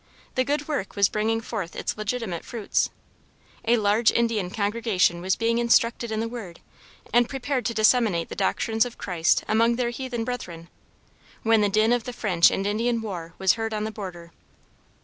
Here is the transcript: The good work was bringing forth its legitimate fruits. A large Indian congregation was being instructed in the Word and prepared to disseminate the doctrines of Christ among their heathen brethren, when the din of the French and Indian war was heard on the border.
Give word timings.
The 0.33 0.43
good 0.43 0.67
work 0.67 0.95
was 0.95 1.09
bringing 1.09 1.41
forth 1.41 1.75
its 1.75 1.95
legitimate 1.95 2.43
fruits. 2.43 2.89
A 3.65 3.77
large 3.77 4.09
Indian 4.11 4.49
congregation 4.49 5.21
was 5.21 5.35
being 5.35 5.59
instructed 5.59 6.11
in 6.11 6.19
the 6.21 6.27
Word 6.27 6.59
and 7.13 7.29
prepared 7.29 7.67
to 7.67 7.73
disseminate 7.75 8.27
the 8.29 8.35
doctrines 8.35 8.83
of 8.83 8.97
Christ 8.97 9.43
among 9.47 9.75
their 9.75 9.91
heathen 9.91 10.23
brethren, 10.23 10.69
when 11.43 11.61
the 11.61 11.69
din 11.69 11.93
of 11.93 12.05
the 12.05 12.13
French 12.13 12.49
and 12.49 12.65
Indian 12.65 12.99
war 12.99 13.35
was 13.37 13.53
heard 13.53 13.75
on 13.75 13.83
the 13.83 13.91
border. 13.91 14.31